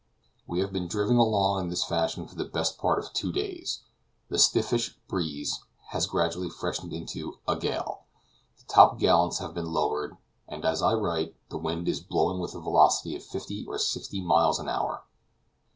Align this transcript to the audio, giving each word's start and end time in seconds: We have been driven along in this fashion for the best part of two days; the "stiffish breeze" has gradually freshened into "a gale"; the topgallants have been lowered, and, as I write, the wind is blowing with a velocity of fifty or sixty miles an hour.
We 0.47 0.61
have 0.61 0.73
been 0.73 0.87
driven 0.87 1.17
along 1.17 1.61
in 1.61 1.69
this 1.69 1.83
fashion 1.83 2.25
for 2.25 2.33
the 2.33 2.43
best 2.43 2.79
part 2.79 2.97
of 2.97 3.13
two 3.13 3.31
days; 3.31 3.81
the 4.29 4.39
"stiffish 4.39 4.97
breeze" 5.07 5.59
has 5.91 6.07
gradually 6.07 6.49
freshened 6.49 6.91
into 6.91 7.37
"a 7.47 7.55
gale"; 7.55 8.05
the 8.57 8.63
topgallants 8.65 9.37
have 9.37 9.53
been 9.53 9.71
lowered, 9.71 10.17
and, 10.47 10.65
as 10.65 10.81
I 10.81 10.93
write, 10.95 11.35
the 11.49 11.59
wind 11.59 11.87
is 11.87 11.99
blowing 11.99 12.39
with 12.39 12.55
a 12.55 12.59
velocity 12.59 13.15
of 13.15 13.23
fifty 13.23 13.63
or 13.67 13.77
sixty 13.77 14.19
miles 14.23 14.57
an 14.57 14.67
hour. 14.67 15.03